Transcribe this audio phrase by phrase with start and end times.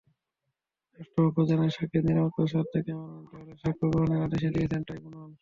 [0.99, 5.31] রাষ্ট্রপক্ষ জানায়, সাক্ষীর নিরাপত্তার স্বার্থে ক্যামেরা ট্রায়ালে সাক্ষ্য গ্রহণের আদেশ দিয়েছেন ট্রাইব্যুনাল।